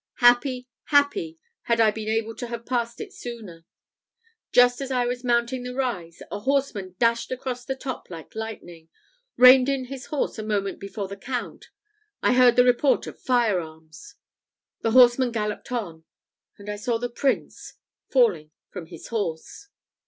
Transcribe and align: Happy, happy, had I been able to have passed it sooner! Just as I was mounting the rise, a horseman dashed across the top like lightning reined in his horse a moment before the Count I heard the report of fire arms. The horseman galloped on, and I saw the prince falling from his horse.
Happy, 0.15 0.67
happy, 0.85 1.37
had 1.61 1.79
I 1.79 1.91
been 1.91 2.09
able 2.09 2.33
to 2.37 2.47
have 2.47 2.65
passed 2.65 2.99
it 2.99 3.13
sooner! 3.13 3.65
Just 4.51 4.81
as 4.81 4.89
I 4.89 5.05
was 5.05 5.23
mounting 5.23 5.61
the 5.61 5.75
rise, 5.75 6.23
a 6.31 6.39
horseman 6.39 6.95
dashed 6.97 7.29
across 7.31 7.63
the 7.63 7.75
top 7.75 8.09
like 8.09 8.33
lightning 8.33 8.89
reined 9.37 9.69
in 9.69 9.85
his 9.85 10.07
horse 10.07 10.39
a 10.39 10.43
moment 10.43 10.79
before 10.79 11.07
the 11.07 11.17
Count 11.17 11.69
I 12.23 12.33
heard 12.33 12.55
the 12.55 12.65
report 12.65 13.05
of 13.05 13.21
fire 13.21 13.59
arms. 13.59 14.15
The 14.81 14.89
horseman 14.89 15.31
galloped 15.31 15.71
on, 15.71 16.03
and 16.57 16.67
I 16.67 16.77
saw 16.77 16.97
the 16.97 17.07
prince 17.07 17.73
falling 18.09 18.49
from 18.71 18.87
his 18.87 19.09
horse. 19.09 19.67